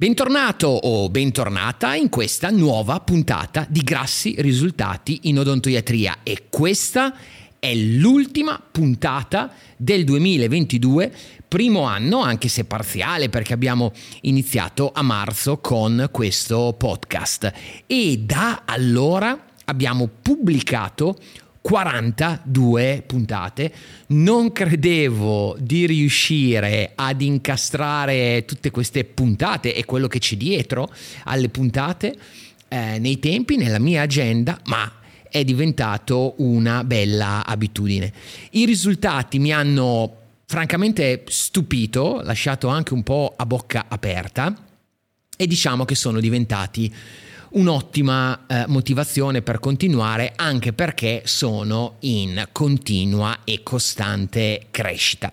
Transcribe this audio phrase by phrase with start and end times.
[0.00, 7.14] Bentornato o bentornata in questa nuova puntata di Grassi Risultati in Odontoiatria e questa
[7.58, 11.14] è l'ultima puntata del 2022,
[11.46, 13.92] primo anno, anche se parziale perché abbiamo
[14.22, 17.52] iniziato a marzo con questo podcast.
[17.86, 21.18] E da allora abbiamo pubblicato
[21.60, 23.72] 42 puntate.
[24.08, 30.92] Non credevo di riuscire ad incastrare tutte queste puntate e quello che c'è dietro
[31.24, 32.16] alle puntate
[32.68, 34.90] eh, nei tempi, nella mia agenda, ma
[35.28, 38.12] è diventato una bella abitudine.
[38.50, 40.16] I risultati mi hanno
[40.46, 44.52] francamente stupito, lasciato anche un po' a bocca aperta
[45.36, 46.92] e diciamo che sono diventati
[47.50, 55.32] un'ottima eh, motivazione per continuare anche perché sono in continua e costante crescita.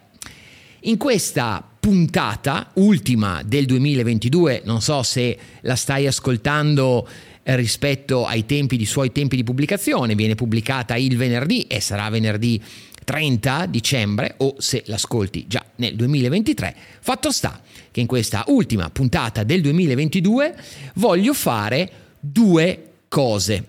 [0.81, 7.07] In questa puntata, ultima del 2022, non so se la stai ascoltando
[7.43, 12.61] eh, rispetto ai tempi suoi tempi di pubblicazione, viene pubblicata il venerdì e sarà venerdì
[13.03, 16.75] 30 dicembre o se l'ascolti già nel 2023.
[16.99, 20.55] Fatto sta che in questa ultima puntata del 2022
[20.95, 23.65] voglio fare due cose.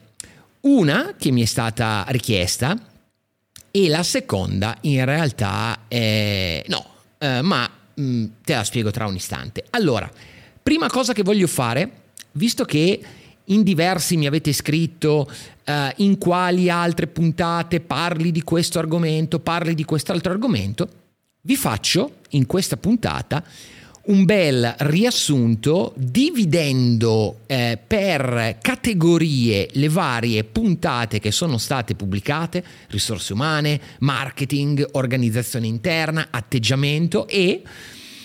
[0.61, 2.77] Una che mi è stata richiesta
[3.71, 6.87] e la seconda in realtà è no,
[7.19, 9.65] eh, ma mh, mm, te la spiego tra un istante.
[9.71, 10.11] Allora,
[10.63, 11.91] prima cosa che voglio fare,
[12.33, 13.01] visto che
[13.45, 15.31] in diversi mi avete scritto
[15.65, 20.89] eh, in quali altre puntate parli di questo argomento, parli di quest'altro argomento,
[21.43, 23.43] vi faccio in questa puntata
[24.09, 33.35] un bel riassunto dividendo eh, per categorie le varie puntate che sono state pubblicate, risorse
[33.35, 37.63] umane, marketing, organizzazione interna, atteggiamento e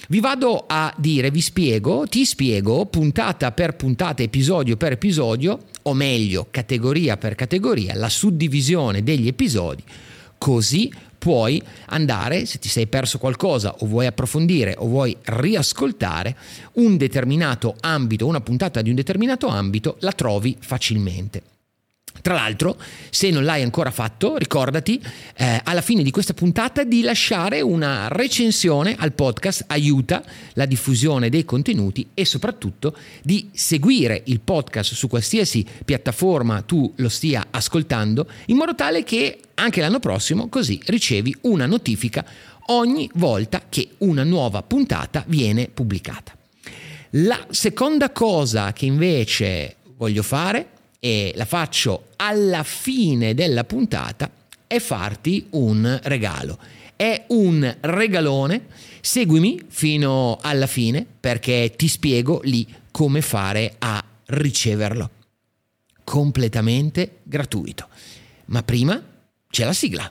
[0.08, 5.94] vi vado a dire, vi spiego, ti spiego puntata per puntata, episodio per episodio, o
[5.94, 9.84] meglio categoria per categoria, la suddivisione degli episodi,
[10.38, 10.92] così
[11.24, 16.36] puoi andare, se ti sei perso qualcosa o vuoi approfondire o vuoi riascoltare
[16.74, 21.53] un determinato ambito, una puntata di un determinato ambito, la trovi facilmente.
[22.22, 22.78] Tra l'altro,
[23.10, 25.02] se non l'hai ancora fatto, ricordati
[25.36, 31.28] eh, alla fine di questa puntata di lasciare una recensione al podcast, aiuta la diffusione
[31.30, 38.28] dei contenuti e soprattutto di seguire il podcast su qualsiasi piattaforma tu lo stia ascoltando,
[38.46, 42.26] in modo tale che anche l'anno prossimo così ricevi una notifica
[42.68, 46.34] ogni volta che una nuova puntata viene pubblicata.
[47.18, 50.70] La seconda cosa che invece voglio fare
[51.06, 54.32] e la faccio alla fine della puntata
[54.66, 56.58] è farti un regalo.
[56.96, 58.68] È un regalone,
[59.02, 65.10] seguimi fino alla fine perché ti spiego lì come fare a riceverlo.
[66.06, 67.90] Completamente gratuito.
[68.46, 69.04] Ma prima
[69.50, 70.10] c'è la sigla.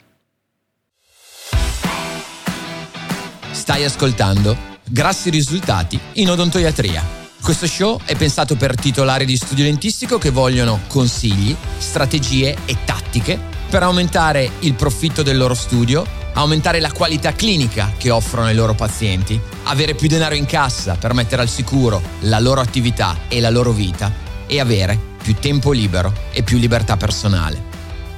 [3.50, 10.16] Stai ascoltando Grassi risultati in odontoiatria questo show è pensato per titolari di studio dentistico
[10.16, 13.38] che vogliono consigli, strategie e tattiche
[13.68, 18.74] per aumentare il profitto del loro studio, aumentare la qualità clinica che offrono ai loro
[18.74, 23.50] pazienti, avere più denaro in cassa per mettere al sicuro la loro attività e la
[23.50, 24.12] loro vita
[24.46, 27.70] e avere più tempo libero e più libertà personale.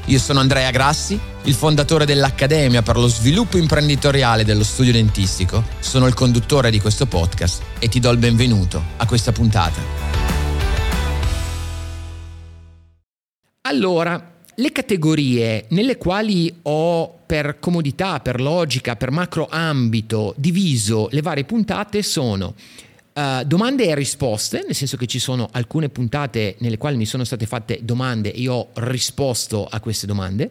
[0.06, 6.06] Io sono Andrea Grassi, il fondatore dell'Accademia per lo sviluppo imprenditoriale dello studio dentistico, sono
[6.06, 9.78] il conduttore di questo podcast e ti do il benvenuto a questa puntata.
[13.66, 21.22] Allora, le categorie nelle quali ho per comodità, per logica, per macro ambito diviso le
[21.22, 22.54] varie puntate sono
[23.14, 27.22] Uh, domande e risposte, nel senso che ci sono alcune puntate nelle quali mi sono
[27.22, 30.50] state fatte domande e io ho risposto a queste domande.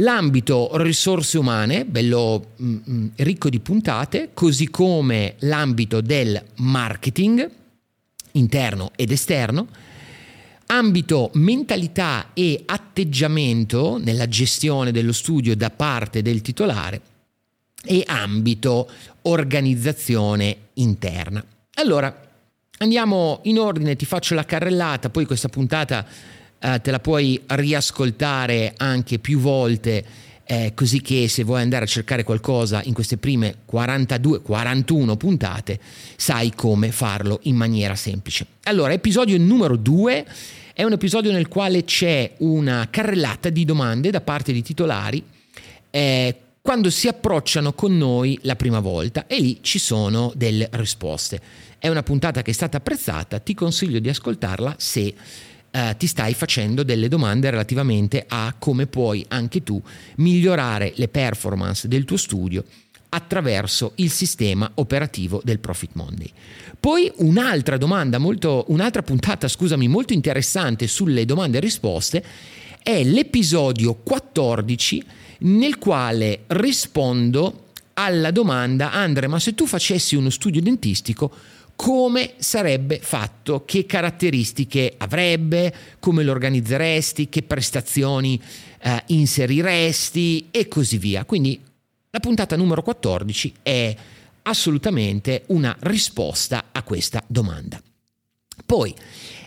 [0.00, 7.50] L'ambito risorse umane, bello mh, mm, mm, ricco di puntate, così come l'ambito del marketing
[8.32, 9.66] interno ed esterno,
[10.66, 17.00] ambito mentalità e atteggiamento nella gestione dello studio da parte del titolare
[17.84, 18.88] e ambito
[19.22, 21.44] organizzazione interna.
[21.74, 22.28] Allora,
[22.78, 26.06] andiamo in ordine, ti faccio la carrellata, poi questa puntata
[26.60, 30.04] eh, te la puoi riascoltare anche più volte,
[30.44, 35.78] eh, così che se vuoi andare a cercare qualcosa in queste prime 42, 41 puntate,
[36.16, 38.46] sai come farlo in maniera semplice.
[38.64, 40.26] Allora, episodio numero 2
[40.72, 45.22] è un episodio nel quale c'è una carrellata di domande da parte di titolari.
[45.90, 51.40] Eh, quando si approcciano con noi la prima volta e lì ci sono delle risposte.
[51.78, 55.14] È una puntata che è stata apprezzata, ti consiglio di ascoltarla se
[55.78, 59.80] eh, ti stai facendo delle domande relativamente a come puoi anche tu
[60.16, 62.64] migliorare le performance del tuo studio
[63.10, 66.30] attraverso il sistema operativo del Profit Monday.
[66.80, 72.24] Poi un'altra domanda molto, un'altra puntata, scusami, molto interessante sulle domande e risposte
[72.82, 75.04] è l'episodio 14
[75.40, 81.32] nel quale rispondo alla domanda Andre, ma se tu facessi uno studio dentistico,
[81.78, 88.42] come sarebbe fatto, che caratteristiche avrebbe, come lo organizzeresti, che prestazioni
[88.82, 91.24] eh, inseriresti e così via.
[91.24, 91.60] Quindi
[92.10, 93.94] la puntata numero 14 è
[94.42, 97.80] assolutamente una risposta a questa domanda.
[98.66, 98.92] Poi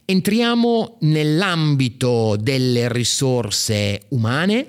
[0.06, 4.68] entriamo nell'ambito delle risorse umane,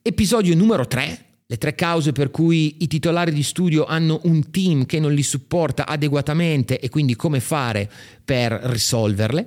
[0.00, 4.86] episodio numero 3, le tre cause per cui i titolari di studio hanno un team
[4.86, 7.90] che non li supporta adeguatamente e quindi come fare
[8.24, 9.46] per risolverle.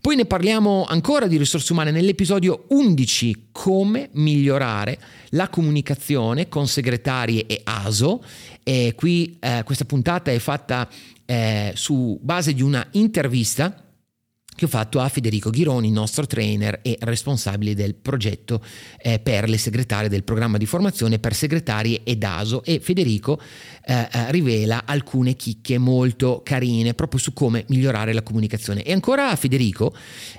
[0.00, 4.98] Poi ne parliamo ancora di risorse umane nell'episodio 11, come migliorare
[5.30, 8.22] la comunicazione con segretarie e ASO.
[8.62, 10.86] E qui eh, questa puntata è fatta
[11.24, 13.87] eh, su base di una intervista
[14.58, 18.60] che ho fatto a Federico Ghironi, nostro trainer e responsabile del progetto
[19.00, 23.40] eh, per le segretarie del programma di formazione per segretarie ed ASO e Federico
[23.84, 28.82] eh, eh, rivela alcune chicche molto carine proprio su come migliorare la comunicazione.
[28.82, 29.94] E ancora Federico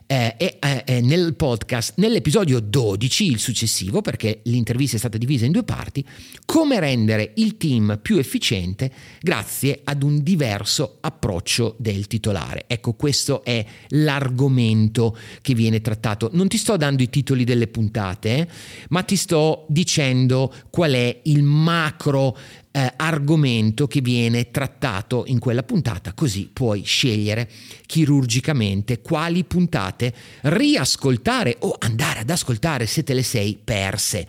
[0.05, 5.53] eh, è, è nel podcast, nell'episodio 12, il successivo, perché l'intervista è stata divisa in
[5.53, 6.05] due parti,
[6.43, 12.65] come rendere il team più efficiente grazie ad un diverso approccio del titolare.
[12.67, 16.31] Ecco, questo è la l'argomento che viene trattato.
[16.33, 18.49] Non ti sto dando i titoli delle puntate,
[18.89, 22.35] ma ti sto dicendo qual è il macro
[22.71, 27.47] eh, argomento che viene trattato in quella puntata, così puoi scegliere
[27.85, 34.27] chirurgicamente quali puntate riascoltare o andare ad ascoltare se te le sei perse.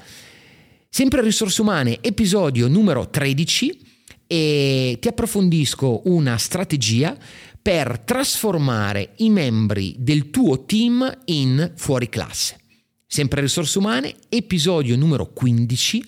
[0.90, 3.88] Sempre risorse umane, episodio numero 13
[4.26, 7.16] e ti approfondisco una strategia
[7.62, 12.58] per trasformare i membri del tuo team in fuori classe.
[13.06, 16.04] Sempre risorse umane, episodio numero 15,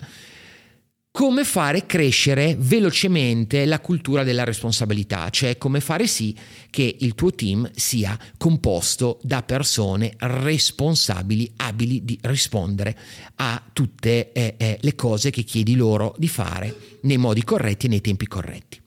[1.12, 6.34] come fare crescere velocemente la cultura della responsabilità, cioè come fare sì
[6.70, 12.96] che il tuo team sia composto da persone responsabili, abili di rispondere
[13.36, 17.88] a tutte eh, eh, le cose che chiedi loro di fare nei modi corretti e
[17.90, 18.81] nei tempi corretti.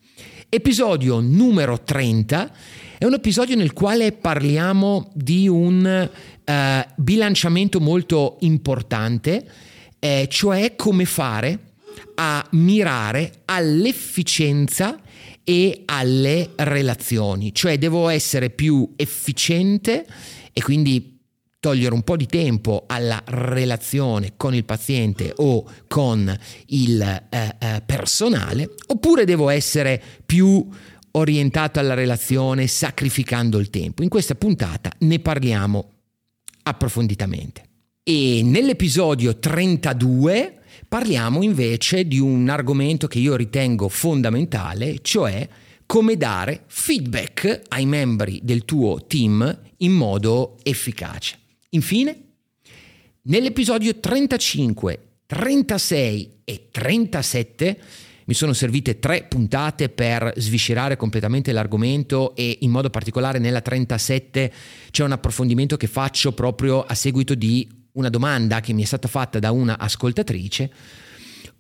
[0.56, 2.50] Episodio numero 30
[2.98, 6.10] è un episodio nel quale parliamo di un
[6.46, 6.54] uh,
[6.96, 9.46] bilanciamento molto importante,
[10.00, 11.60] eh, cioè come fare
[12.16, 14.98] a mirare all'efficienza
[15.44, 20.06] e alle relazioni, cioè devo essere più efficiente
[20.54, 21.15] e quindi
[21.66, 26.32] togliere un po' di tempo alla relazione con il paziente o con
[26.68, 30.64] il eh, eh, personale, oppure devo essere più
[31.14, 34.04] orientato alla relazione sacrificando il tempo.
[34.04, 35.90] In questa puntata ne parliamo
[36.62, 37.64] approfonditamente.
[38.04, 45.50] E nell'episodio 32 parliamo invece di un argomento che io ritengo fondamentale, cioè
[45.88, 51.40] come dare feedback ai membri del tuo team in modo efficace.
[51.76, 52.24] Infine,
[53.24, 57.80] nell'episodio 35, 36 e 37
[58.28, 64.52] mi sono servite tre puntate per sviscerare completamente l'argomento e in modo particolare nella 37
[64.90, 69.08] c'è un approfondimento che faccio proprio a seguito di una domanda che mi è stata
[69.08, 70.72] fatta da una ascoltatrice,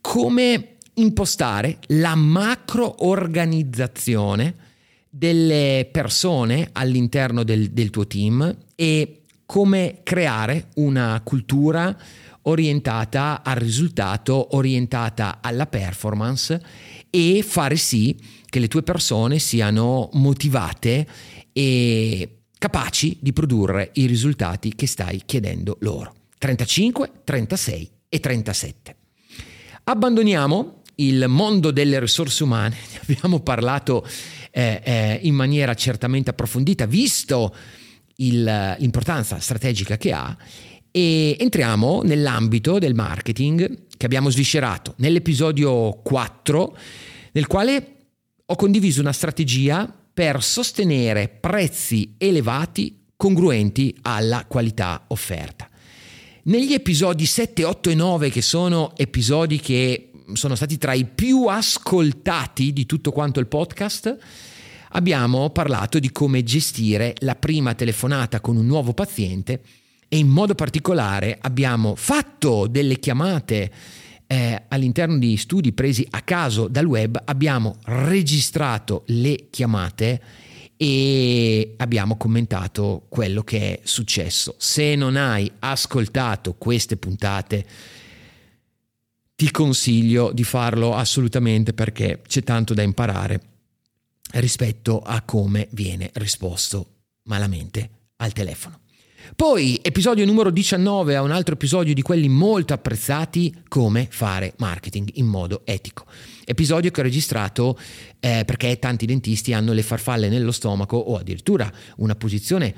[0.01, 4.55] come impostare la macro organizzazione
[5.09, 11.95] delle persone all'interno del, del tuo team e come creare una cultura
[12.43, 16.61] orientata al risultato, orientata alla performance
[17.09, 21.07] e fare sì che le tue persone siano motivate
[21.51, 26.13] e capaci di produrre i risultati che stai chiedendo loro.
[26.37, 28.95] 35, 36 e 37.
[29.85, 34.05] Abbandoniamo il mondo delle risorse umane, ne abbiamo parlato
[34.51, 37.53] eh, eh, in maniera certamente approfondita, visto
[38.17, 40.35] il, l'importanza strategica che ha
[40.91, 46.77] e entriamo nell'ambito del marketing che abbiamo sviscerato nell'episodio 4
[47.33, 47.95] nel quale
[48.45, 55.69] ho condiviso una strategia per sostenere prezzi elevati congruenti alla qualità offerta.
[56.43, 61.47] Negli episodi 7, 8 e 9, che sono episodi che sono stati tra i più
[61.47, 64.17] ascoltati di tutto quanto il podcast,
[64.95, 69.61] abbiamo parlato di come gestire la prima telefonata con un nuovo paziente
[70.07, 73.71] e in modo particolare abbiamo fatto delle chiamate
[74.25, 80.21] eh, all'interno di studi presi a caso dal web, abbiamo registrato le chiamate
[80.77, 84.55] e abbiamo commentato quello che è successo.
[84.57, 87.65] Se non hai ascoltato queste puntate,
[89.35, 93.54] ti consiglio di farlo assolutamente perché c'è tanto da imparare
[94.39, 96.87] rispetto a come viene risposto
[97.23, 98.79] malamente al telefono.
[99.35, 105.09] Poi, episodio numero 19 a un altro episodio di quelli molto apprezzati, come fare marketing
[105.15, 106.05] in modo etico.
[106.45, 107.77] Episodio che ho registrato
[108.19, 112.75] eh, perché tanti dentisti hanno le farfalle nello stomaco o addirittura una posizione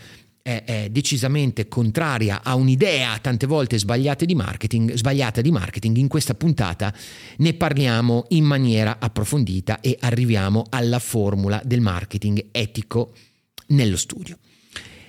[0.47, 6.07] è, è decisamente contraria a un'idea tante volte sbagliata di, marketing, sbagliata di marketing, in
[6.07, 6.93] questa puntata
[7.39, 13.11] ne parliamo in maniera approfondita e arriviamo alla formula del marketing etico
[13.67, 14.37] nello studio.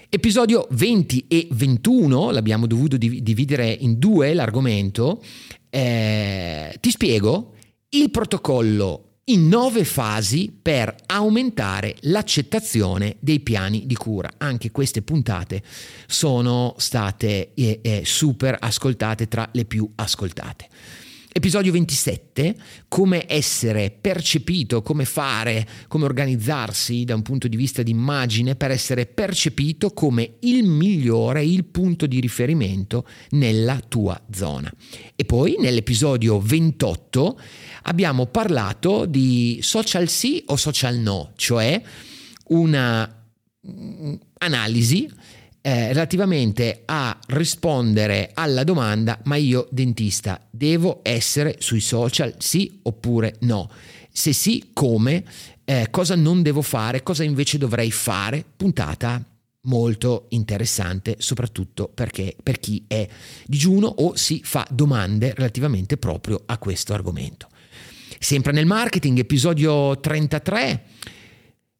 [0.09, 5.23] Episodio 20 e 21, l'abbiamo dovuto dividere in due l'argomento,
[5.71, 7.53] eh, ti spiego.
[7.91, 14.31] Il protocollo in nove fasi per aumentare l'accettazione dei piani di cura.
[14.39, 15.63] Anche queste puntate
[16.07, 20.69] sono state eh, super ascoltate tra le più ascoltate.
[21.31, 22.57] Episodio 27,
[22.89, 28.71] come essere percepito, come fare, come organizzarsi da un punto di vista di immagine per
[28.71, 34.73] essere percepito come il migliore, il punto di riferimento nella tua zona.
[35.15, 37.39] E poi nell'episodio 28
[37.83, 41.81] abbiamo parlato di social sì o social no, cioè
[42.47, 43.07] una
[43.69, 45.09] mm, analisi
[45.69, 53.37] eh, relativamente a rispondere alla domanda ma io dentista devo essere sui social sì oppure
[53.41, 53.71] no?
[54.11, 55.23] Se sì, come?
[55.67, 57.03] Eh, cosa non devo fare?
[57.03, 58.43] Cosa invece dovrei fare?
[58.57, 59.23] Puntata
[59.65, 63.07] molto interessante, soprattutto perché per chi è
[63.45, 67.47] digiuno o si fa domande relativamente proprio a questo argomento.
[68.19, 70.85] Sempre nel marketing, episodio 33,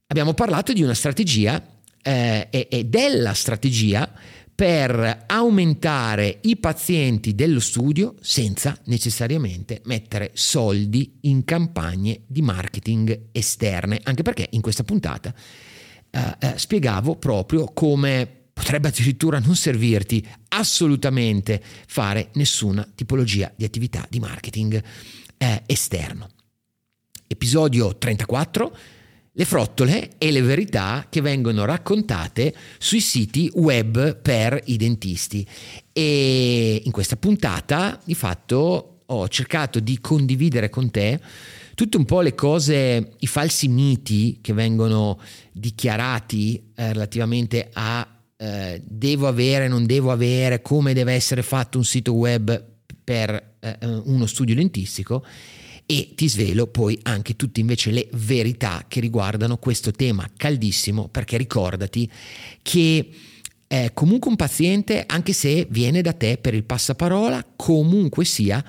[0.09, 1.77] abbiamo parlato di una strategia
[2.09, 4.11] eh, e, della strategia
[4.55, 14.01] per aumentare i pazienti dello studio senza necessariamente mettere soldi in campagne di marketing esterne,
[14.03, 15.33] anche perché in questa puntata
[16.11, 24.05] eh, eh, spiegavo proprio come potrebbe addirittura non servirti assolutamente fare nessuna tipologia di attività
[24.09, 24.83] di marketing
[25.37, 26.27] eh, esterno.
[27.29, 28.77] Episodio 34
[29.33, 35.47] le frottole e le verità che vengono raccontate sui siti web per i dentisti.
[35.93, 41.21] E in questa puntata, di fatto, ho cercato di condividere con te
[41.79, 45.21] tutte un po' le cose, i falsi miti che vengono
[45.53, 48.05] dichiarati eh, relativamente a
[48.37, 52.65] eh, devo avere, non devo avere, come deve essere fatto un sito web
[53.05, 55.25] per eh, uno studio dentistico
[55.91, 61.39] e ti svelo poi anche tutte invece le verità che riguardano questo tema caldissimo perché
[61.39, 62.11] ricordati
[62.61, 63.11] che
[63.67, 68.63] eh, comunque un paziente, anche se viene da te per il passaparola, comunque sia,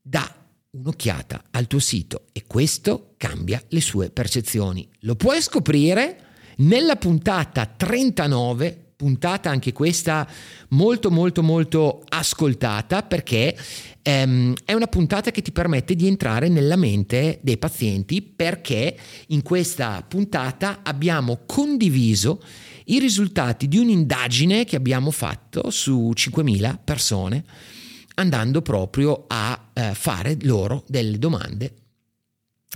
[0.00, 0.34] dà
[0.70, 4.88] un'occhiata al tuo sito e questo cambia le sue percezioni.
[5.02, 6.24] Lo puoi scoprire
[6.56, 10.24] nella puntata 39 puntata anche questa
[10.68, 13.56] molto molto molto ascoltata perché
[14.00, 18.96] ehm, è una puntata che ti permette di entrare nella mente dei pazienti perché
[19.28, 22.40] in questa puntata abbiamo condiviso
[22.84, 27.44] i risultati di un'indagine che abbiamo fatto su 5.000 persone
[28.14, 31.74] andando proprio a eh, fare loro delle domande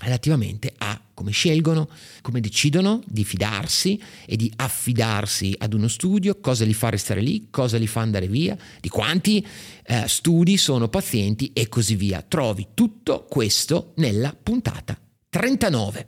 [0.00, 1.88] relativamente a come scelgono,
[2.20, 7.48] come decidono di fidarsi e di affidarsi ad uno studio, cosa li fa restare lì,
[7.50, 9.44] cosa li fa andare via, di quanti
[9.86, 12.20] eh, studi sono pazienti e così via.
[12.20, 14.98] Trovi tutto questo nella puntata
[15.30, 16.06] 39.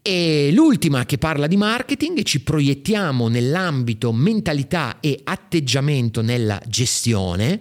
[0.00, 7.60] E l'ultima che parla di marketing ci proiettiamo nell'ambito mentalità e atteggiamento nella gestione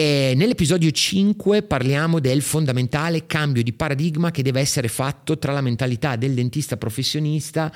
[0.00, 5.60] e nell'episodio 5 parliamo del fondamentale cambio di paradigma che deve essere fatto tra la
[5.60, 7.70] mentalità del dentista professionista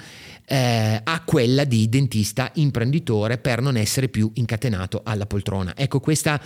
[0.47, 5.77] eh, a quella di dentista imprenditore per non essere più incatenato alla poltrona.
[5.77, 6.41] Ecco, questa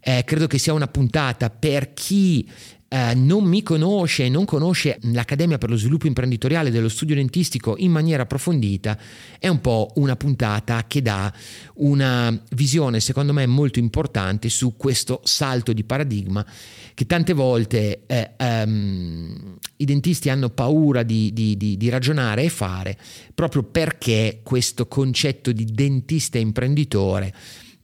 [0.00, 2.44] eh, credo che sia una puntata per chi
[2.92, 7.90] eh, non mi conosce, non conosce l'Accademia per lo sviluppo imprenditoriale dello studio dentistico in
[7.90, 8.98] maniera approfondita,
[9.38, 11.32] è un po' una puntata che dà
[11.76, 16.44] una visione, secondo me, molto importante su questo salto di paradigma
[16.92, 22.50] che tante volte eh, um, i dentisti hanno paura di, di, di, di ragionare e
[22.50, 22.98] fare
[23.32, 27.32] proprio perché questo concetto di dentista imprenditore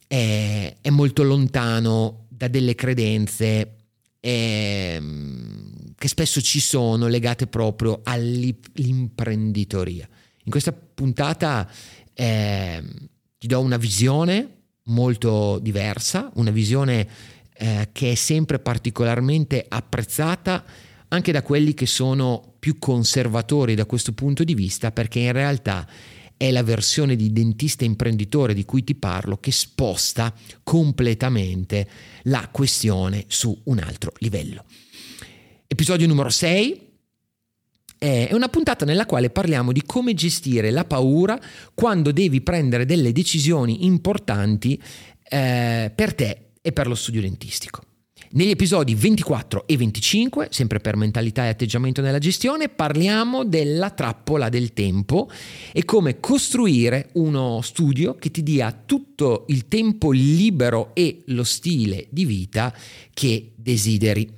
[0.06, 3.77] è molto lontano da delle credenze
[4.20, 10.08] ehm, che spesso ci sono legate proprio all'imprenditoria.
[10.44, 11.70] In questa puntata
[12.14, 12.82] eh,
[13.36, 17.06] ti do una visione molto diversa, una visione
[17.52, 20.64] eh, che è sempre particolarmente apprezzata
[21.08, 25.86] anche da quelli che sono più conservatori da questo punto di vista, perché in realtà
[26.38, 31.86] è la versione di dentista imprenditore di cui ti parlo che sposta completamente
[32.22, 34.64] la questione su un altro livello.
[35.66, 36.86] Episodio numero 6
[37.98, 41.38] è una puntata nella quale parliamo di come gestire la paura
[41.74, 44.80] quando devi prendere delle decisioni importanti
[45.28, 47.87] eh, per te e per lo studio dentistico.
[48.30, 54.50] Negli episodi 24 e 25, sempre per mentalità e atteggiamento nella gestione, parliamo della trappola
[54.50, 55.30] del tempo
[55.72, 62.06] e come costruire uno studio che ti dia tutto il tempo libero e lo stile
[62.10, 62.74] di vita
[63.14, 64.30] che desideri.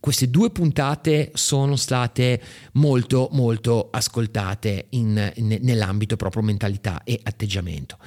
[0.00, 2.42] Queste due puntate sono state
[2.72, 7.98] molto molto ascoltate in, in, nell'ambito proprio mentalità e atteggiamento.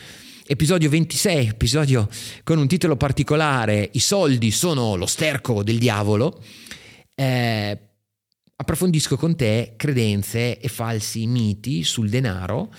[0.48, 2.10] Episodio 26, episodio
[2.43, 6.41] con un titolo particolare, I soldi sono lo sterco del diavolo.
[7.13, 7.79] Eh,
[8.55, 12.74] approfondisco con te credenze e falsi miti sul denaro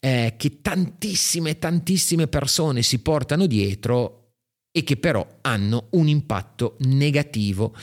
[0.00, 4.36] eh, che tantissime, tantissime persone si portano dietro
[4.72, 7.74] e che però hanno un impatto negativo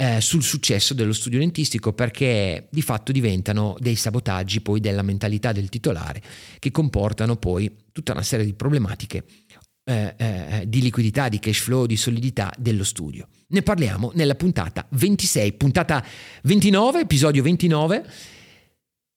[0.00, 5.52] eh, sul successo dello studio dentistico perché di fatto diventano dei sabotaggi poi della mentalità
[5.52, 6.22] del titolare
[6.58, 9.24] che comportano poi tutta una serie di problematiche
[9.84, 13.28] eh, eh, di liquidità, di cash flow, di solidità dello studio.
[13.48, 16.02] Ne parliamo nella puntata 26, puntata
[16.44, 18.10] 29, episodio 29,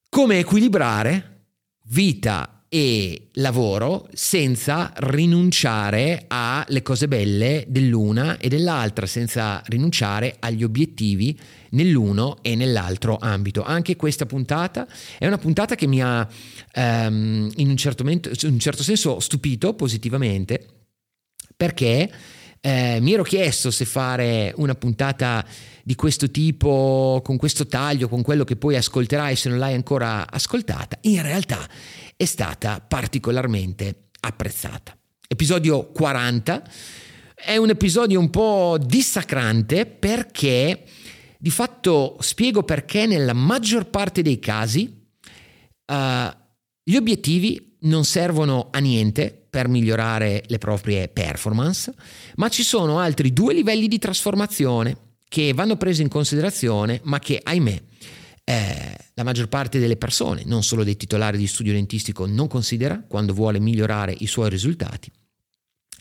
[0.10, 1.46] come equilibrare
[1.86, 11.40] vita e lavoro senza rinunciare alle cose belle dell'una e dell'altra, senza rinunciare agli obiettivi
[11.70, 13.62] nell'uno e nell'altro ambito.
[13.62, 14.88] Anche questa puntata
[15.20, 16.28] è una puntata che mi ha
[16.76, 20.66] um, in, un certo momento, in un certo senso stupito positivamente
[21.56, 22.12] perché
[22.60, 25.46] eh, mi ero chiesto se fare una puntata
[25.84, 30.32] di questo tipo, con questo taglio, con quello che poi ascolterai se non l'hai ancora
[30.32, 30.98] ascoltata.
[31.02, 31.68] In realtà
[32.24, 34.98] è stata particolarmente apprezzata.
[35.28, 36.64] Episodio 40
[37.36, 40.86] è un episodio un po' dissacrante perché
[41.38, 45.06] di fatto spiego perché nella maggior parte dei casi
[45.86, 45.96] uh,
[46.82, 51.94] gli obiettivi non servono a niente per migliorare le proprie performance,
[52.36, 57.42] ma ci sono altri due livelli di trasformazione che vanno presi in considerazione, ma che
[57.44, 57.82] ahimè
[58.46, 63.04] eh, la maggior parte delle persone, non solo dei titolari di studio dentistico, non considera
[63.08, 65.12] quando vuole migliorare i suoi risultati.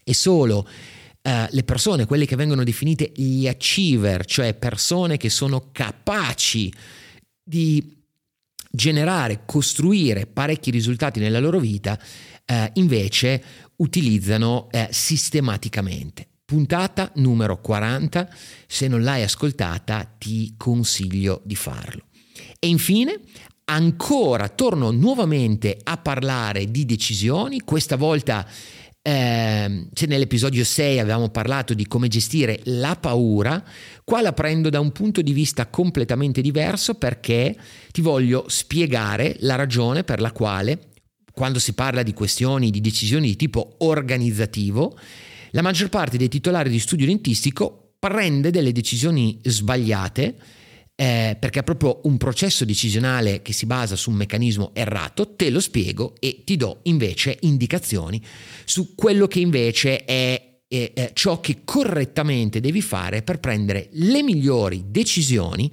[0.04, 0.66] E solo
[1.22, 6.72] eh, le persone, quelle che vengono definite gli achiever, cioè persone che sono capaci
[7.42, 8.00] di
[8.70, 11.98] generare, costruire parecchi risultati nella loro vita,
[12.44, 13.42] eh, invece
[13.76, 16.26] utilizzano eh, sistematicamente.
[16.44, 18.28] Puntata numero 40,
[18.66, 22.06] se non l'hai ascoltata ti consiglio di farlo.
[22.64, 23.18] E infine,
[23.64, 28.46] ancora torno nuovamente a parlare di decisioni, questa volta
[29.02, 33.60] eh, se nell'episodio 6 avevamo parlato di come gestire la paura,
[34.04, 37.56] qua la prendo da un punto di vista completamente diverso perché
[37.90, 40.90] ti voglio spiegare la ragione per la quale
[41.32, 44.96] quando si parla di questioni, di decisioni di tipo organizzativo,
[45.50, 50.60] la maggior parte dei titolari di studio dentistico prende delle decisioni sbagliate
[51.02, 55.50] eh, perché è proprio un processo decisionale che si basa su un meccanismo errato, te
[55.50, 58.22] lo spiego e ti do invece indicazioni
[58.64, 64.84] su quello che invece è eh, ciò che correttamente devi fare per prendere le migliori
[64.86, 65.72] decisioni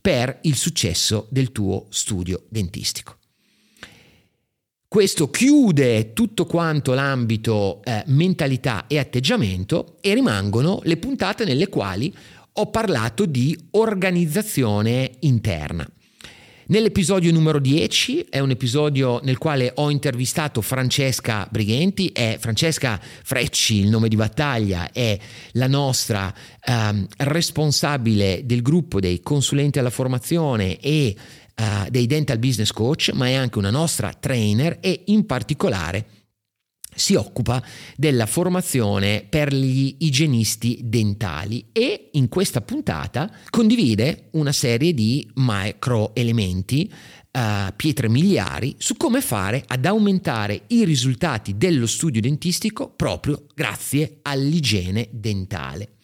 [0.00, 3.18] per il successo del tuo studio dentistico.
[4.88, 12.14] Questo chiude tutto quanto l'ambito eh, mentalità e atteggiamento e rimangono le puntate nelle quali
[12.54, 15.88] ho parlato di organizzazione interna.
[16.66, 23.78] Nell'episodio numero 10 è un episodio nel quale ho intervistato Francesca Brighenti, è Francesca Frecci,
[23.78, 25.18] il nome di battaglia, è
[25.52, 26.32] la nostra
[26.66, 31.14] um, responsabile del gruppo dei consulenti alla formazione e
[31.58, 36.21] uh, dei dental business coach, ma è anche una nostra trainer e in particolare
[36.94, 37.62] si occupa
[37.96, 46.92] della formazione per gli igienisti dentali e in questa puntata condivide una serie di microelementi,
[47.32, 47.40] uh,
[47.74, 55.08] pietre miliari, su come fare ad aumentare i risultati dello studio dentistico proprio grazie all'igiene
[55.10, 55.96] dentale.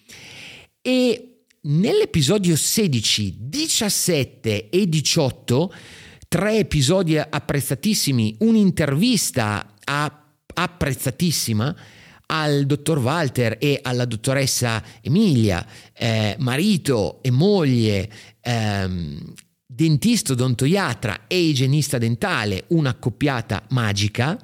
[0.81, 5.75] E nell'episodio 16, 17 e 18,
[6.29, 10.18] tre episodi apprezzatissimi, un'intervista a
[10.59, 11.75] apprezzatissima
[12.27, 19.33] al dottor Walter e alla dottoressa Emilia, eh, marito e moglie, ehm,
[19.65, 24.39] dentista odontoiatra e igienista dentale, una accoppiata magica,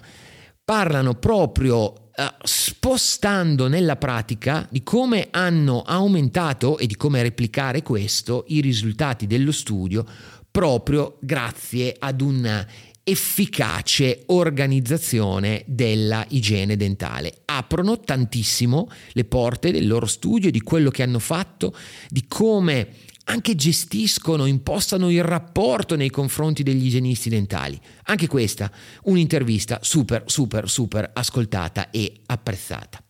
[0.64, 8.44] parlano proprio eh, spostando nella pratica di come hanno aumentato e di come replicare questo
[8.48, 10.06] i risultati dello studio
[10.50, 12.64] proprio grazie ad un
[13.04, 17.42] efficace organizzazione della igiene dentale.
[17.44, 21.76] Aprono tantissimo le porte del loro studio, di quello che hanno fatto,
[22.08, 22.88] di come
[23.26, 27.78] anche gestiscono, impostano il rapporto nei confronti degli igienisti dentali.
[28.04, 28.70] Anche questa,
[29.04, 33.03] un'intervista super, super, super ascoltata e apprezzata.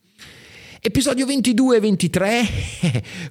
[0.86, 2.44] Episodio 22 e 23,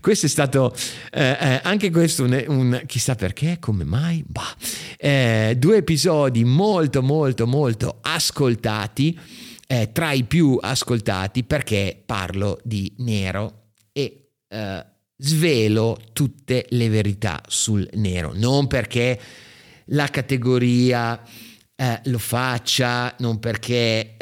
[0.01, 0.73] questo è stato
[1.11, 4.55] eh, eh, anche questo un, un, chissà perché, come mai, bah,
[4.97, 9.19] eh, due episodi molto molto molto ascoltati,
[9.67, 14.85] eh, tra i più ascoltati perché parlo di nero e eh,
[15.15, 19.19] svelo tutte le verità sul nero, non perché
[19.89, 21.21] la categoria
[21.75, 24.15] eh, lo faccia, non perché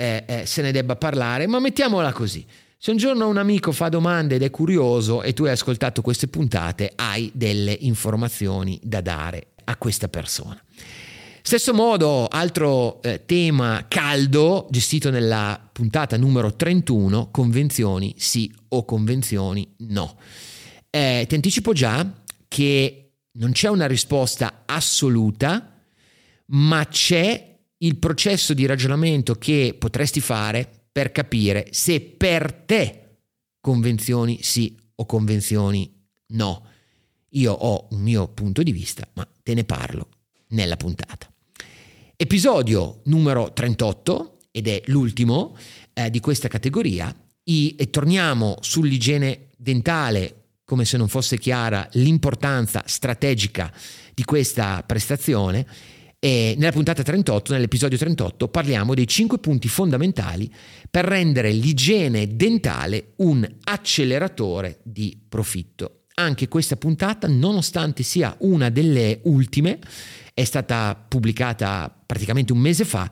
[0.44, 2.46] se ne debba parlare, ma mettiamola così
[2.84, 6.28] se un giorno un amico fa domande ed è curioso e tu hai ascoltato queste
[6.28, 10.60] puntate, hai delle informazioni da dare a questa persona.
[11.44, 19.76] Stesso modo, altro eh, tema caldo gestito nella puntata numero 31, convenzioni sì o convenzioni
[19.90, 20.18] no.
[20.90, 25.84] Eh, ti anticipo già che non c'è una risposta assoluta,
[26.48, 33.20] ma c'è il processo di ragionamento che potresti fare per capire se per te
[33.62, 35.92] convenzioni sì o convenzioni
[36.34, 36.66] no.
[37.30, 40.10] Io ho un mio punto di vista, ma te ne parlo
[40.50, 41.32] nella puntata.
[42.18, 45.58] Episodio numero 38, ed è l'ultimo
[45.94, 52.84] eh, di questa categoria, I, e torniamo sull'igiene dentale come se non fosse chiara l'importanza
[52.86, 53.74] strategica
[54.14, 55.66] di questa prestazione
[56.24, 60.54] e nella puntata 38, nell'episodio 38, parliamo dei 5 punti fondamentali
[60.88, 66.04] per rendere l'igiene dentale un acceleratore di profitto.
[66.14, 69.80] Anche questa puntata, nonostante sia una delle ultime,
[70.36, 73.10] è stata pubblicata praticamente un mese fa,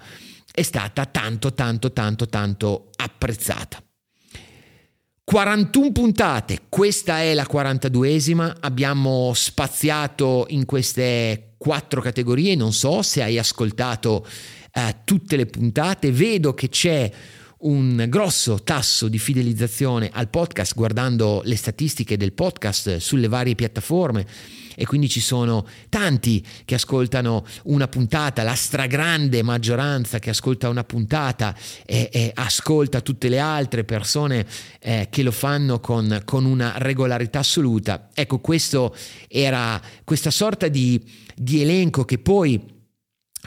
[0.52, 3.84] è stata tanto, tanto, tanto, tanto apprezzata.
[5.24, 13.22] 41 puntate, questa è la 42esima, abbiamo spaziato in queste quattro categorie, non so se
[13.22, 14.26] hai ascoltato
[14.74, 17.12] eh, tutte le puntate, vedo che c'è
[17.60, 24.26] un grosso tasso di fidelizzazione al podcast guardando le statistiche del podcast sulle varie piattaforme
[24.76, 30.86] e quindi ci sono tanti che ascoltano una puntata, la stragrande maggioranza che ascolta una
[30.86, 31.54] puntata
[31.86, 34.46] e, e ascolta tutte le altre persone
[34.80, 38.08] eh, che lo fanno con, con, una regolarità assoluta.
[38.14, 38.96] Ecco, questo
[39.28, 41.04] era questa sorta di,
[41.36, 42.78] di elenco che poi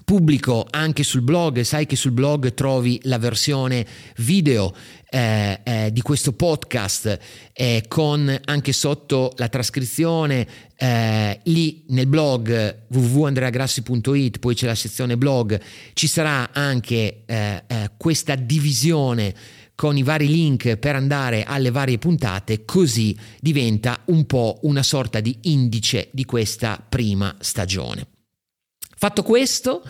[0.04, 3.86] pubblico anche sul blog, sai che sul blog trovi la versione
[4.16, 4.74] video
[5.08, 7.18] eh, eh, di questo podcast
[7.52, 15.18] eh, con anche sotto la trascrizione eh, lì nel blog www.andreagrassi.it poi c'è la sezione
[15.18, 15.60] blog
[15.92, 19.34] ci sarà anche eh, eh, questa divisione
[19.74, 25.20] con i vari link per andare alle varie puntate così diventa un po' una sorta
[25.20, 28.11] di indice di questa prima stagione
[29.02, 29.82] fatto questo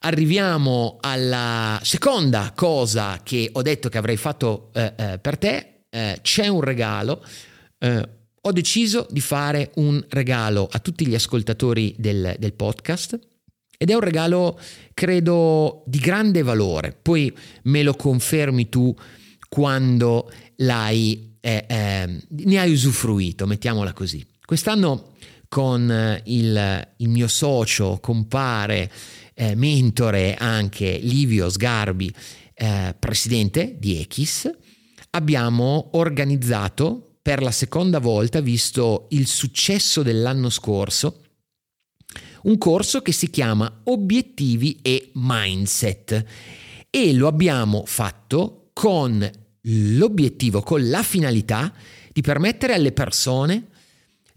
[0.00, 5.84] arriviamo alla seconda cosa che ho detto che avrei fatto eh, eh, per te.
[5.88, 7.24] Eh, c'è un regalo.
[7.78, 13.18] Eh, ho deciso di fare un regalo a tutti gli ascoltatori del, del podcast
[13.78, 14.60] ed è un regalo,
[14.92, 16.94] credo, di grande valore.
[17.00, 18.94] Poi me lo confermi tu
[19.48, 24.22] quando l'hai, eh, eh, ne hai usufruito, mettiamola così.
[24.44, 25.14] Quest'anno
[25.50, 28.90] con eh, il, il mio socio, compare,
[29.34, 32.14] eh, mentore anche Livio Sgarbi,
[32.54, 34.48] eh, presidente di Echis,
[35.10, 41.24] abbiamo organizzato per la seconda volta, visto il successo dell'anno scorso,
[42.42, 46.24] un corso che si chiama Obiettivi e Mindset.
[46.88, 49.28] E lo abbiamo fatto con
[49.62, 51.74] l'obiettivo, con la finalità
[52.12, 53.69] di permettere alle persone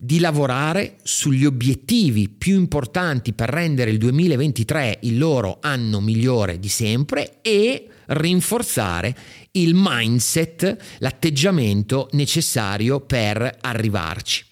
[0.04, 6.68] di lavorare sugli obiettivi più importanti per rendere il 2023 il loro anno migliore di
[6.68, 9.16] sempre e rinforzare
[9.52, 14.44] il mindset, l'atteggiamento necessario per arrivarci.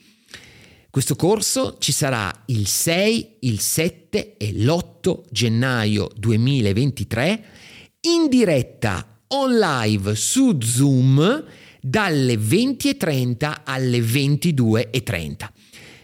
[0.89, 7.43] Questo corso ci sarà il 6, il 7 e l'8 gennaio 2023
[8.01, 11.43] in diretta on live su Zoom
[11.81, 15.49] dalle 20.30 alle 22.30.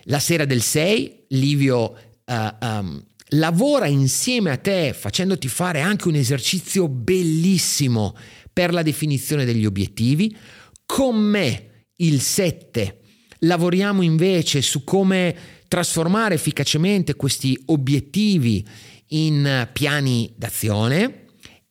[0.05, 6.15] La sera del 6 Livio uh, um, lavora insieme a te facendoti fare anche un
[6.15, 8.15] esercizio bellissimo
[8.51, 10.35] per la definizione degli obiettivi.
[10.85, 13.01] Con me il 7
[13.39, 15.35] lavoriamo invece su come
[15.67, 18.65] trasformare efficacemente questi obiettivi
[19.09, 21.25] in piani d'azione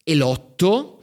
[0.04, 0.95] e l'8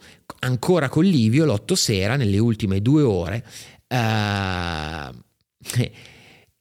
[0.44, 3.44] ancora con Livio l'otto sera, nelle ultime due ore,
[3.88, 5.14] uh,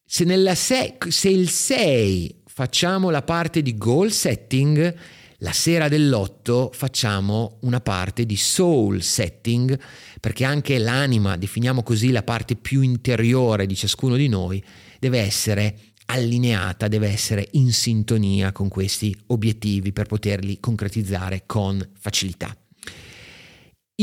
[0.06, 4.96] se, se, se il 6 facciamo la parte di goal setting,
[5.40, 9.78] la sera dell'8 facciamo una parte di soul setting,
[10.20, 14.64] perché anche l'anima, definiamo così la parte più interiore di ciascuno di noi,
[15.00, 22.56] deve essere allineata, deve essere in sintonia con questi obiettivi per poterli concretizzare con facilità.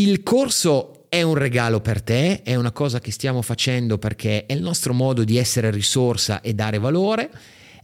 [0.00, 4.54] Il corso è un regalo per te, è una cosa che stiamo facendo perché è
[4.54, 7.30] il nostro modo di essere risorsa e dare valore.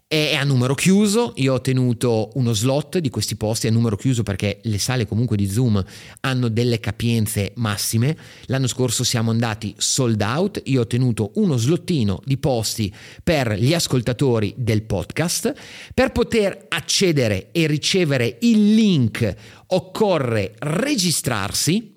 [0.09, 4.22] È a numero chiuso, io ho tenuto uno slot di questi posti a numero chiuso
[4.22, 5.85] perché le sale comunque di Zoom
[6.20, 8.16] hanno delle capienze massime.
[8.46, 12.90] L'anno scorso siamo andati sold out, io ho tenuto uno slottino di posti
[13.22, 15.52] per gli ascoltatori del podcast.
[15.92, 19.35] Per poter accedere e ricevere il link
[19.66, 21.94] occorre registrarsi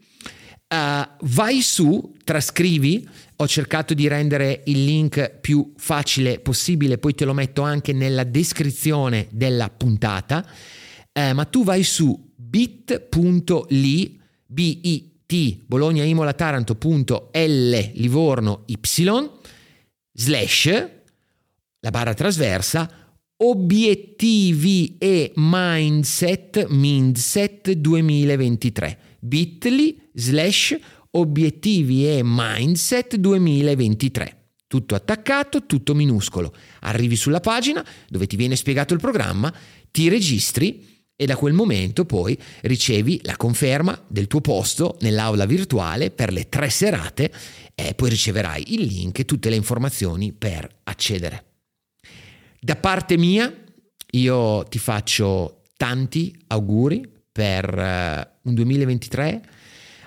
[0.72, 7.26] Uh, vai su, trascrivi, ho cercato di rendere il link più facile possibile, poi te
[7.26, 10.46] lo metto anche nella descrizione della puntata,
[11.12, 18.78] uh, ma tu vai su bit.ly, bit, bologna imola taranto.l livorno y,
[20.12, 20.90] slash,
[21.80, 30.78] la barra trasversa, obiettivi e mindset, mindset 2023 bit.ly slash
[31.12, 34.38] obiettivi e mindset 2023.
[34.68, 36.54] Tutto attaccato, tutto minuscolo.
[36.82, 39.54] Arrivi sulla pagina dove ti viene spiegato il programma,
[39.90, 46.12] ti registri e da quel momento poi ricevi la conferma del tuo posto nell'aula virtuale
[46.12, 47.32] per le tre serate
[47.76, 51.46] e poi riceverai il link e tutte le informazioni per accedere.
[52.60, 53.54] Da parte mia
[54.12, 59.42] io ti faccio tanti auguri per eh, un 2023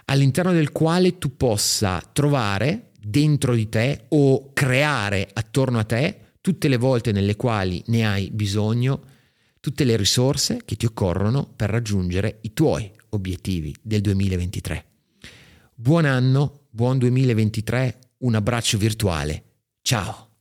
[0.06, 6.68] all'interno del quale tu possa trovare dentro di te o creare attorno a te tutte
[6.68, 9.00] le volte nelle quali ne hai bisogno,
[9.60, 14.84] tutte le risorse che ti occorrono per raggiungere i tuoi obiettivi del 2023.
[15.74, 19.44] Buon anno, buon 2023, un abbraccio virtuale.
[19.82, 20.31] Ciao!